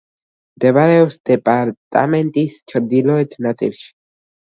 მდებარეობს 0.59 1.17
დეპარტამენტის 1.29 2.55
ჩრდილოეთ 2.73 3.37
ნაწილში. 3.49 3.87